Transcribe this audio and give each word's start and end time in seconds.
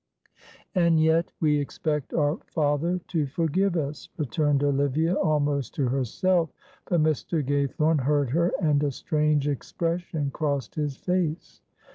"And 0.73 0.99
yet 0.99 1.31
we 1.39 1.59
expect 1.59 2.11
our 2.11 2.37
Father 2.47 2.97
to 3.09 3.27
forgive 3.27 3.75
us," 3.77 4.09
returned 4.17 4.63
Olivia, 4.63 5.13
almost 5.13 5.75
to 5.75 5.89
herself, 5.89 6.49
but 6.85 7.03
Mr. 7.03 7.43
Gaythorne 7.45 8.01
heard 8.01 8.31
her, 8.31 8.51
and 8.59 8.81
a 8.83 8.89
strange 8.89 9.47
expression 9.47 10.31
crossed 10.31 10.73
his 10.73 10.97
face. 10.97 11.61